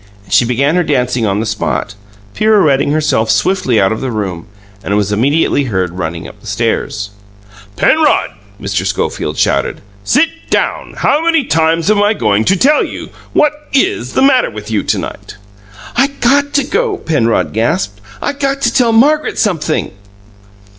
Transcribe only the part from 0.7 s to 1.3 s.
her dancing